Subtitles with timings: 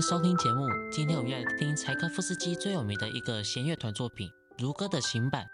[0.00, 0.66] 收听节目。
[0.90, 4.26] 今天我们要来听柴可夫斯基最有名的一个弦乐团作品
[4.56, 5.44] 《如歌的行版》。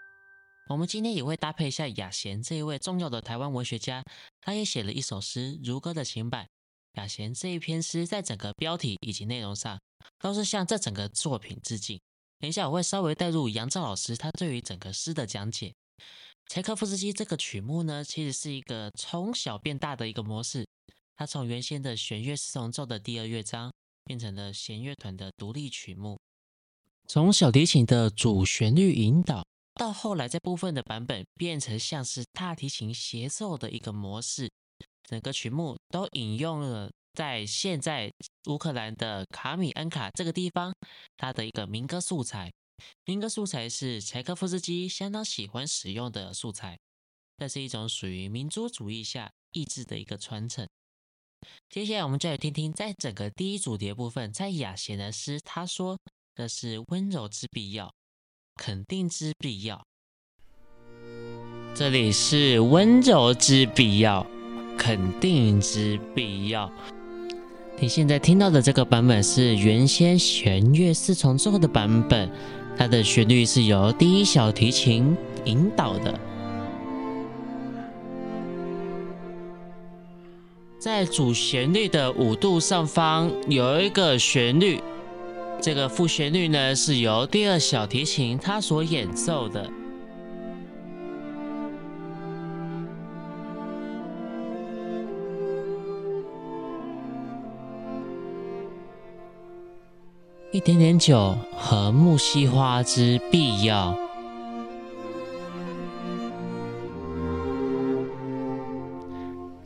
[0.69, 4.03] 我们今天也会搭配一下雅贤这一位重要的台湾文学家，
[4.39, 6.45] 他也写了一首诗《如歌的行版》。
[6.93, 9.77] 雅贤这一篇诗在整个标题以及内容上，
[10.19, 11.99] 都是向这整个作品致敬。
[12.39, 15.73] 等一下我会稍微带入杨照老师他对于整个诗的讲解。
[16.47, 20.65] 柴可夫斯基这个曲目呢，其实是一个从小变大的一个模式。
[21.17, 23.73] 他从原先的弦乐四重奏的第二乐章，
[24.07, 26.17] 变成了弦乐团的独立曲目。
[27.07, 34.49] 从小提琴的主旋律引导，到后来在部分的版本变成像是大提琴协奏的一个模式。
[35.03, 38.11] 整个曲目都引用了在现在
[38.49, 40.73] 乌克兰的卡米恩卡这个地方，
[41.15, 42.51] 它的一个民歌素材。
[43.05, 46.77] 民歌素材是柴可夫斯基相当喜欢使用的素材，
[47.37, 50.67] 这是一种属于民族主义下意志的一个传承。
[51.69, 55.97] 接下来我们就来听听，在整个第一组叠部分，在雅贤的诗，他说
[56.35, 57.93] 的是温柔之必要，
[58.55, 59.85] 肯定之必要。
[61.75, 64.25] 这里是温柔之必要，
[64.77, 66.71] 肯定之必要。
[67.79, 72.29] 你现在听到的这个版本是原先弦乐四重奏的版本。
[72.75, 76.19] 它的旋律是由第一小提琴引导的，
[80.87, 84.81] 在主旋律的五度上方有一个旋律，
[85.61, 89.69] 这个副旋律呢是由第二小提琴它所演奏的。
[100.53, 103.93] 一点点酒和木樨花之必要，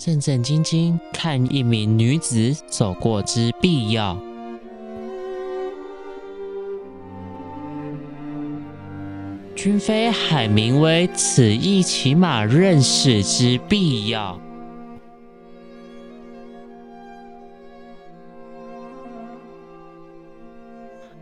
[0.03, 4.17] 正正经经看一名女子走过之必要，
[9.55, 14.41] 君非海明威，此亦起码认识之必要。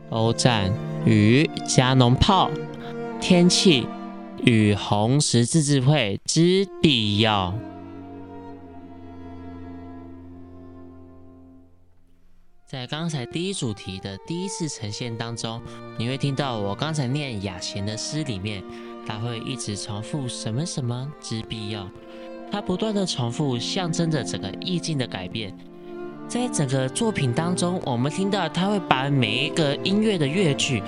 [0.10, 0.74] 欧战
[1.06, 2.50] 与加农炮，
[3.20, 3.86] 天气
[4.46, 7.54] 与红十字字会之必要。
[12.70, 15.60] 在刚才第一主题的第一次呈现当中，
[15.98, 18.64] 你会听到我刚才念雅贤的诗里面，
[19.08, 21.90] 他会一直重复什么什么之必要，
[22.52, 25.52] 他不断的重复，象征着整个意境的改变。
[26.28, 30.84] 在整个作品当中，我们听到他会把每一个音乐的乐句，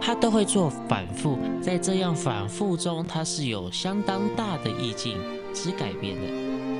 [0.00, 5.18] 他都会做反复，在这样反复中，它是有相当大的意境
[5.52, 6.75] 之改变的。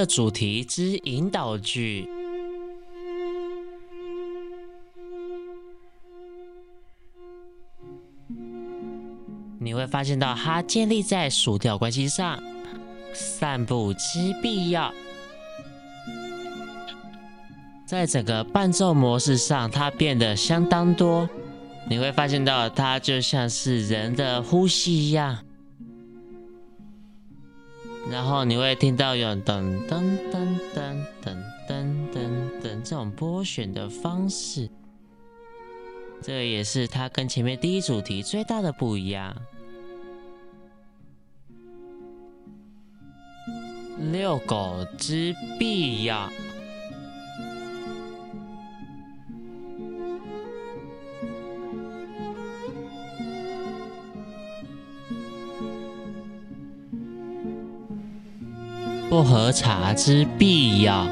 [0.00, 2.08] 第二主题之引导句，
[9.58, 12.42] 你会发现到它建立在属调关系上，
[13.12, 14.90] 散步之必要，
[17.84, 21.28] 在整个伴奏模式上，它变得相当多。
[21.86, 25.44] 你会发现到它就像是人的呼吸一样。
[28.10, 31.36] 然后你会听到有噔噔噔噔噔
[31.68, 31.76] 噔
[32.12, 34.68] 噔噔这种拨弦的方式，
[36.20, 39.36] 这也是它跟前面第一主题最大的不一样。
[44.12, 46.28] 遛狗之必要。
[59.10, 61.04] 不喝茶之必要，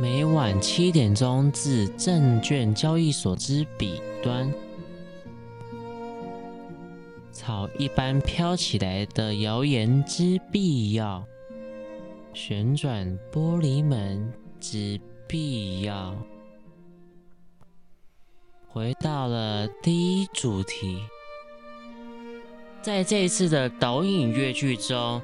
[0.00, 4.52] 每晚七点钟至证券交易所之彼端，
[7.30, 11.24] 草一般飘起来的谣言之必要，
[12.34, 15.00] 旋转玻璃门之。
[15.32, 16.14] 必要
[18.68, 20.98] 回到了第一主题，
[22.82, 25.22] 在这一次的导引乐句中，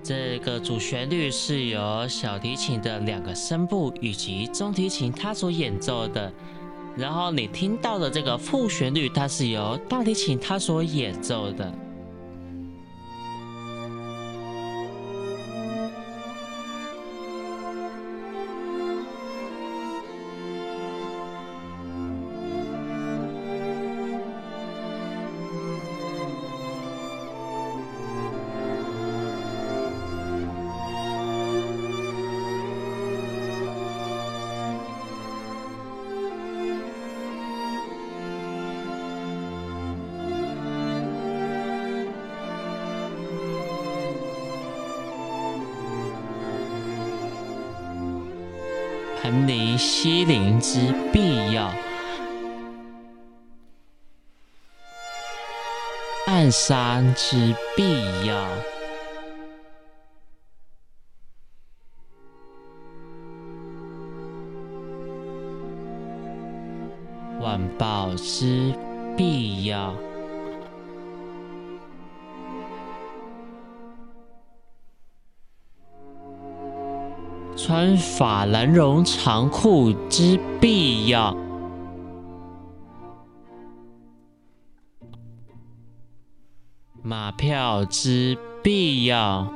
[0.00, 6.32] 这个主旋律是由小提琴的两个声部以及中提琴它所演奏的。
[6.96, 11.74] 然后你听到的这个副旋律，它是由大提琴它所演奏的。
[49.20, 51.72] 盘尼西林之必要，
[56.26, 58.48] 暗山之必要，
[67.40, 68.72] 晚报之
[69.16, 69.94] 必要。
[77.68, 81.36] 穿法兰绒长裤之必要，
[87.02, 89.46] 马票之必要，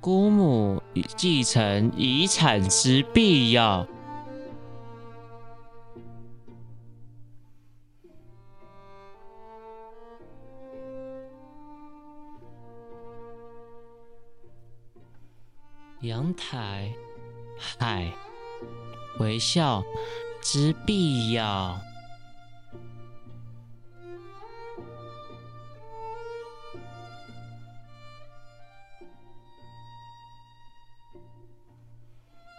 [0.00, 0.82] 姑母
[1.14, 3.86] 继承遗产之必要。
[16.28, 16.92] 阳台，
[17.58, 18.12] 海，
[19.18, 19.82] 微笑
[20.42, 21.80] 之必要。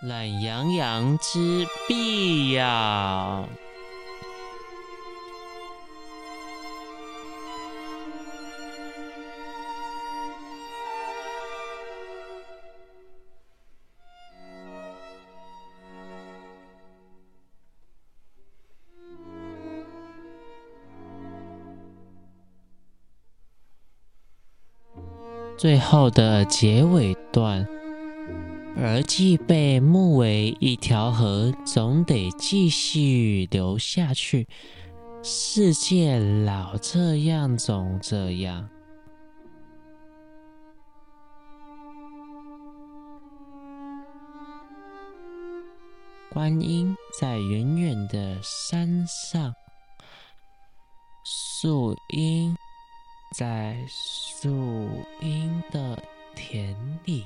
[0.02, 3.48] 懒洋洋之必要。
[25.60, 27.68] 最后的结尾段，
[28.78, 34.48] 而既被目为一条河，总得继续流下去。
[35.22, 38.70] 世界老这样，总这样。
[46.32, 49.54] 观音在远远的山上，
[51.26, 52.56] 树荫。
[53.40, 54.90] 在树
[55.22, 55.98] 荫的
[56.36, 56.76] 田
[57.06, 57.24] 里，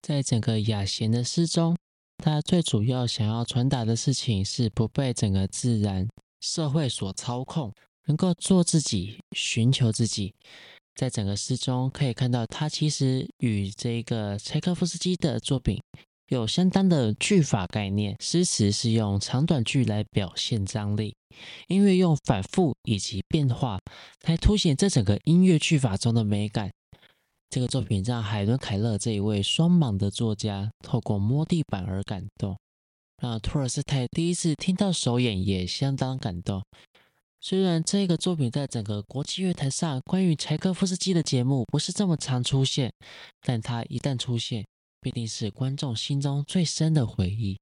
[0.00, 1.76] 在整个雅贤的诗中，
[2.16, 6.08] 他最主要想要传达的事情是不被整个自然
[6.40, 7.70] 社会所操控，
[8.06, 10.34] 能够做自己，寻求自己。
[10.94, 15.78] 在整个诗中可以看到，他其实与这个柴可夫斯基的作品。
[16.28, 21.14] 有相当的句法概念，诗词是用长短句来表现张力，
[21.68, 23.78] 音乐用反复以及变化
[24.24, 26.70] 来凸显这整个音乐句法中的美感。
[27.48, 32.58] 这个作品让海伦·凯勒这一位双盲的作家透过摸地板而感动，
[33.22, 36.62] 让托尔斯泰第一次听到首演也相当感动。
[37.40, 42.92] 虽然这个作品在整个国际乐坛上关于柴可夫斯基的节目不是这么常出现，
[43.40, 44.66] 但他一旦出现。
[45.00, 47.58] 必定是观众心中最深的回忆。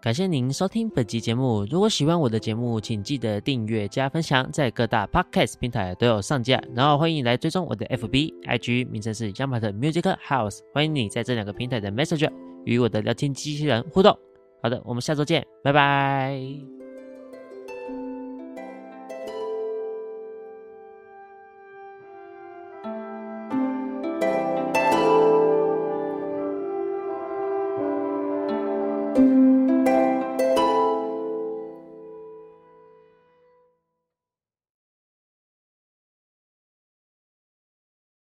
[0.00, 1.66] 感谢您收听本集节目。
[1.68, 6.62] 如果喜欢我的节目，请记得订阅加分享，在各大 podcast 平台都有上架。
[6.72, 10.60] 然后欢迎来追踪我的 FB、IG，名称是 y a m a t Music House。
[10.72, 12.32] 欢迎你在这两个平台的 Messenger
[12.64, 14.16] 与我的聊天机器人互动。
[14.62, 16.77] 好的，我们下周见，拜拜。